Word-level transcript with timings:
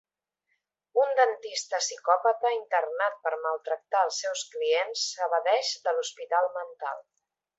Un 1.01 1.11
dentista 1.19 1.81
psicòpata 1.87 2.53
internat 2.55 3.19
per 3.27 3.33
maltractar 3.45 4.01
els 4.07 4.23
seus 4.25 4.43
clients 4.55 5.05
s'evadeix 5.11 5.75
de 5.87 5.97
l'hospital 5.99 6.53
mental. 6.59 7.07